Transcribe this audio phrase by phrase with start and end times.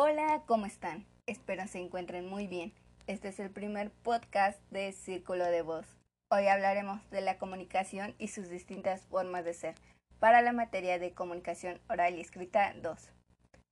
[0.00, 1.06] Hola, ¿cómo están?
[1.26, 2.72] Espero se encuentren muy bien.
[3.08, 5.96] Este es el primer podcast de Círculo de Voz.
[6.30, 9.74] Hoy hablaremos de la comunicación y sus distintas formas de ser
[10.20, 13.10] para la materia de comunicación oral y escrita 2.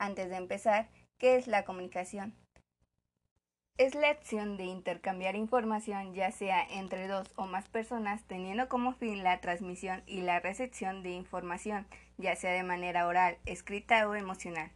[0.00, 2.34] Antes de empezar, ¿qué es la comunicación?
[3.76, 8.92] Es la acción de intercambiar información ya sea entre dos o más personas teniendo como
[8.92, 14.16] fin la transmisión y la recepción de información, ya sea de manera oral, escrita o
[14.16, 14.72] emocional.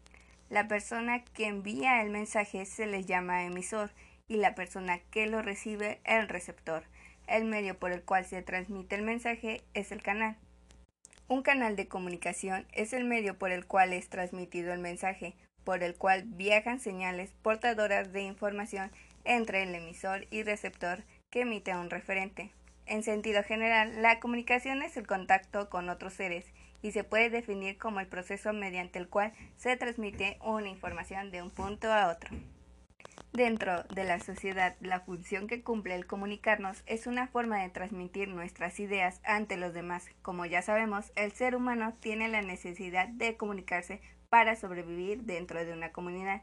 [0.52, 3.90] La persona que envía el mensaje se le llama emisor
[4.28, 6.84] y la persona que lo recibe el receptor.
[7.26, 10.36] El medio por el cual se transmite el mensaje es el canal.
[11.26, 15.34] Un canal de comunicación es el medio por el cual es transmitido el mensaje,
[15.64, 18.92] por el cual viajan señales portadoras de información
[19.24, 22.50] entre el emisor y receptor que emite un referente.
[22.84, 26.44] En sentido general, la comunicación es el contacto con otros seres
[26.82, 31.42] y se puede definir como el proceso mediante el cual se transmite una información de
[31.42, 32.30] un punto a otro.
[33.32, 38.28] Dentro de la sociedad, la función que cumple el comunicarnos es una forma de transmitir
[38.28, 40.10] nuestras ideas ante los demás.
[40.20, 45.72] Como ya sabemos, el ser humano tiene la necesidad de comunicarse para sobrevivir dentro de
[45.72, 46.42] una comunidad,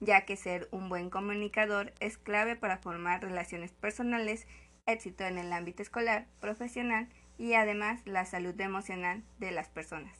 [0.00, 4.46] ya que ser un buen comunicador es clave para formar relaciones personales,
[4.84, 10.18] éxito en el ámbito escolar, profesional y además la salud emocional de las personas.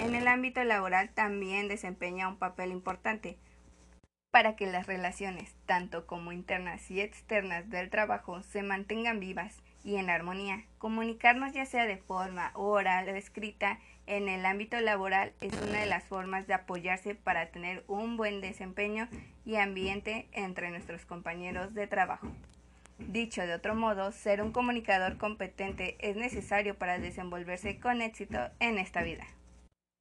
[0.00, 3.38] En el ámbito laboral también desempeña un papel importante
[4.30, 9.96] para que las relaciones, tanto como internas y externas del trabajo, se mantengan vivas y
[9.96, 10.64] en armonía.
[10.78, 15.86] Comunicarnos ya sea de forma oral o escrita en el ámbito laboral es una de
[15.86, 19.08] las formas de apoyarse para tener un buen desempeño
[19.44, 22.28] y ambiente entre nuestros compañeros de trabajo.
[22.98, 28.78] Dicho de otro modo, ser un comunicador competente es necesario para desenvolverse con éxito en
[28.78, 29.26] esta vida.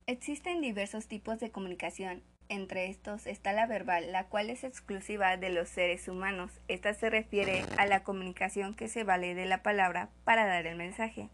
[0.08, 2.24] Existen diversos tipos de comunicación.
[2.48, 6.62] Entre estos está la verbal, la cual es exclusiva de los seres humanos.
[6.68, 10.78] Esta se refiere a la comunicación que se vale de la palabra para dar el
[10.78, 11.30] mensaje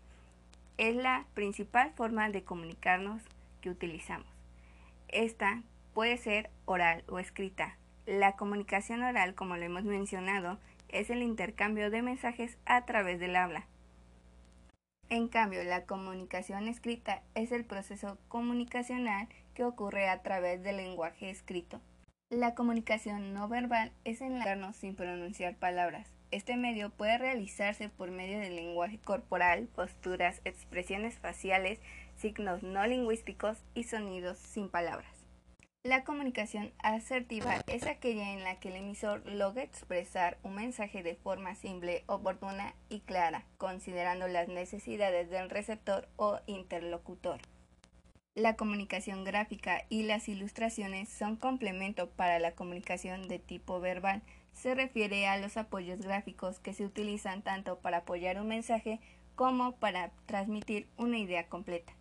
[0.82, 3.22] es la principal forma de comunicarnos
[3.62, 4.26] que utilizamos.
[5.10, 5.62] Esta
[5.94, 7.78] puede ser oral o escrita.
[8.08, 10.58] La comunicación oral, como lo hemos mencionado,
[10.92, 13.68] es el intercambio de mensajes a través del habla.
[15.10, 21.30] En cambio, la comunicación escrita es el proceso comunicacional que ocurre a través del lenguaje
[21.30, 21.82] escrito.
[22.30, 26.14] La comunicación no verbal es enlatarnos sin pronunciar palabras.
[26.32, 31.82] Este medio puede realizarse por medio del lenguaje corporal, posturas, expresiones faciales,
[32.16, 35.21] signos no lingüísticos y sonidos sin palabras.
[35.84, 41.16] La comunicación asertiva es aquella en la que el emisor logra expresar un mensaje de
[41.16, 47.42] forma simple, oportuna y clara, considerando las necesidades del receptor o interlocutor.
[48.36, 54.22] La comunicación gráfica y las ilustraciones son complemento para la comunicación de tipo verbal,
[54.54, 59.00] se refiere a los apoyos gráficos que se utilizan tanto para apoyar un mensaje
[59.34, 61.94] como para transmitir una idea completa.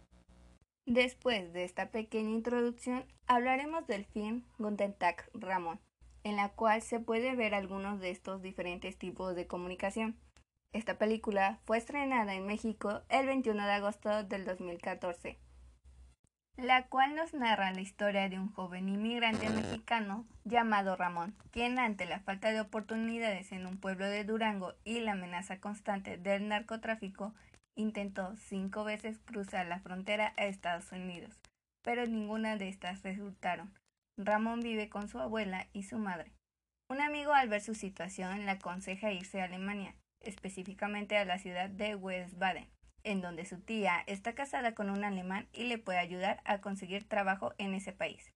[0.90, 5.78] Después de esta pequeña introducción, hablaremos del film Guten Tag Ramón,
[6.24, 10.16] en la cual se puede ver algunos de estos diferentes tipos de comunicación.
[10.72, 15.38] Esta película fue estrenada en México el 21 de agosto del 2014
[16.62, 22.04] la cual nos narra la historia de un joven inmigrante mexicano llamado Ramón, quien ante
[22.04, 27.32] la falta de oportunidades en un pueblo de Durango y la amenaza constante del narcotráfico,
[27.76, 31.40] intentó cinco veces cruzar la frontera a Estados Unidos,
[31.82, 33.72] pero ninguna de estas resultaron.
[34.16, 36.32] Ramón vive con su abuela y su madre.
[36.90, 41.70] Un amigo al ver su situación le aconseja irse a Alemania, específicamente a la ciudad
[41.70, 42.68] de Wiesbaden,
[43.04, 47.08] en donde su tía está casada con un alemán y le puede ayudar a conseguir
[47.08, 48.32] trabajo en ese país.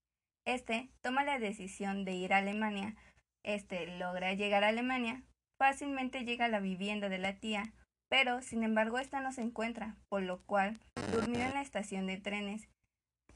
[0.47, 2.95] Este toma la decisión de ir a Alemania.
[3.43, 5.23] Este logra llegar a Alemania,
[5.59, 7.73] fácilmente llega a la vivienda de la tía,
[8.09, 10.79] pero sin embargo esta no se encuentra, por lo cual
[11.13, 12.69] durmió en la estación de trenes.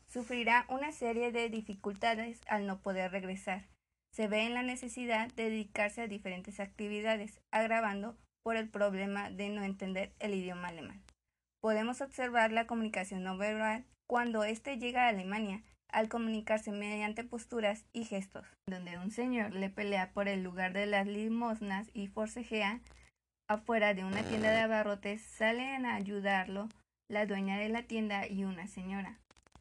[0.07, 3.67] Sufrirá una serie de dificultades al no poder regresar.
[4.15, 9.51] Se ve en la necesidad de dedicarse a diferentes actividades, agravando por el problema de
[9.51, 11.03] no entender el idioma alemán.
[11.61, 17.85] Podemos observar la comunicación no verbal cuando éste llega a Alemania, al comunicarse mediante posturas
[17.93, 22.81] y gestos, donde un señor le pelea por el lugar de las limosnas y forcejea
[23.49, 26.69] afuera de una tienda de abarrotes, salen a ayudarlo
[27.09, 29.19] la dueña de la tienda y una señora.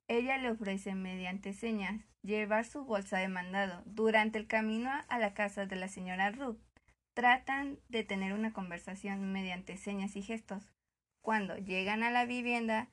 [0.09, 3.81] Ella le ofrece mediante señas llevar su bolsa de mandado.
[3.85, 6.59] Durante el camino a la casa de la señora Ruth,
[7.13, 10.69] tratan de tener una conversación mediante señas y gestos.
[11.21, 12.89] Cuando llegan a la vivienda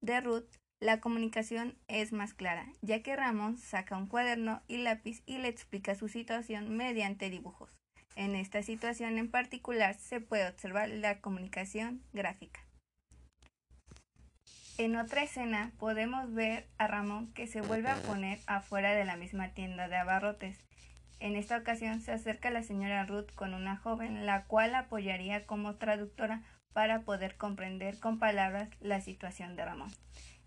[0.00, 0.48] de Ruth,
[0.78, 5.48] La comunicación es más clara, ya que Ramón saca un cuaderno y lápiz y le
[5.48, 7.80] explica su situación mediante dibujos.
[8.16, 12.60] En esta situación en particular se puede observar la comunicación gráfica.
[14.78, 19.16] En otra escena podemos ver a Ramón que se vuelve a poner afuera de la
[19.16, 20.58] misma tienda de abarrotes.
[21.20, 25.76] En esta ocasión se acerca la señora Ruth con una joven, la cual apoyaría como
[25.76, 26.42] traductora
[26.72, 29.90] para poder comprender con palabras la situación de Ramón.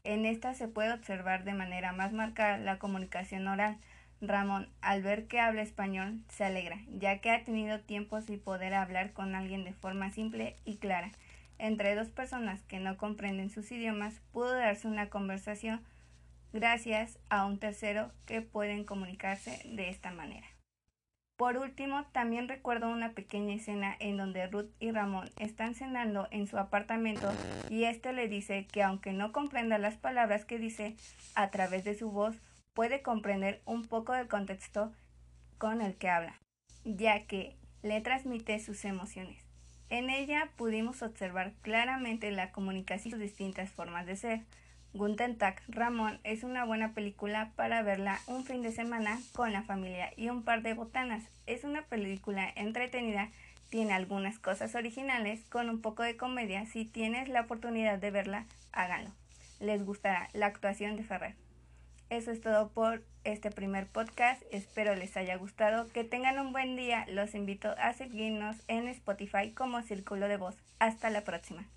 [0.04, 3.77] En esta se puede observar de manera más marcada la comunicación oral.
[4.21, 8.74] Ramón, al ver que habla español, se alegra, ya que ha tenido tiempo sin poder
[8.74, 11.12] hablar con alguien de forma simple y clara.
[11.57, 15.81] Entre dos personas que no comprenden sus idiomas, pudo darse una conversación
[16.51, 20.48] gracias a un tercero que pueden comunicarse de esta manera.
[21.38, 26.48] Por último, también recuerdo una pequeña escena en donde Ruth y Ramón están cenando en
[26.48, 27.31] su apartamento
[27.69, 30.98] y éste le dice que aunque no comprenda las palabras que dice,
[31.36, 32.36] a través de su voz
[32.79, 34.93] puede comprender un poco del contexto
[35.57, 36.39] con el que habla,
[36.85, 39.43] ya que le transmite sus emociones.
[39.89, 44.43] En ella pudimos observar claramente la comunicación y sus distintas formas de ser,
[44.93, 49.63] Guten Tag Ramón es una buena película para verla un fin de semana con la
[49.63, 51.25] familia y un par de botanas.
[51.47, 53.27] Es una película entretenida,
[53.69, 56.65] tiene algunas cosas originales con un poco de comedia.
[56.65, 59.11] Si tienes la oportunidad de verla, háganlo.
[59.59, 61.49] Les gustará la actuación de Ferrer.
[62.09, 64.41] Eso es todo por este primer podcast.
[64.51, 65.88] Espero les haya gustado.
[65.89, 67.06] Que tengan un buen día.
[67.07, 70.56] Los invito a seguirnos en Spotify como Círculo de Voz.
[70.79, 71.67] Hasta la próxima.